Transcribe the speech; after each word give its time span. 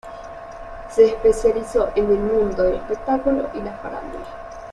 Se 0.89 1.05
especializó 1.05 1.91
en 1.95 2.09
el 2.09 2.17
mundo 2.17 2.63
del 2.63 2.73
espectáculo 2.77 3.51
y 3.53 3.61
la 3.61 3.73
farándula. 3.73 4.25